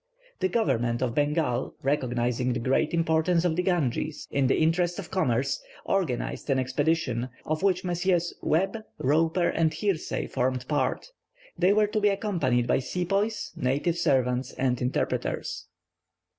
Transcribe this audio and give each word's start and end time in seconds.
The 0.39 0.49
Government 0.49 1.03
of 1.03 1.13
Bengal, 1.13 1.75
recognizing 1.83 2.53
the 2.53 2.59
great 2.59 2.91
importance 2.91 3.45
of 3.45 3.55
the 3.55 3.61
Ganges 3.61 4.27
in 4.31 4.47
the 4.47 4.57
interests 4.59 4.97
of 4.97 5.11
commerce, 5.11 5.61
organized 5.85 6.49
an 6.49 6.57
expedition, 6.57 7.29
of 7.45 7.61
which 7.61 7.83
Messrs. 7.83 8.33
Webb, 8.41 8.83
Roper, 8.97 9.49
and 9.49 9.71
Hearsay, 9.71 10.25
formed 10.25 10.67
part. 10.67 11.11
They 11.55 11.71
were 11.71 11.85
to 11.85 12.01
be 12.01 12.09
accompanied 12.09 12.65
by 12.65 12.79
Sepoys, 12.79 13.51
native 13.55 13.95
servants, 13.95 14.53
and 14.53 14.81
interpreters. 14.81 15.67